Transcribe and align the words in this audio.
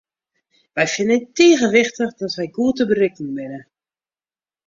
Wy 0.75 0.85
fine 0.93 1.13
it 1.17 1.25
tige 1.35 1.67
wichtich 1.75 2.13
dat 2.19 2.37
wy 2.39 2.47
goed 2.55 2.75
te 2.77 2.83
berikken 2.89 3.29
binne. 3.37 3.61